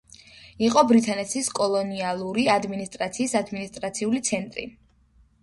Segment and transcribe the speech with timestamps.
[0.67, 4.69] იყო ბრიტანეთის კოლონიალური ადმინისტრაციის ადმინისტრაციული ცენტრი.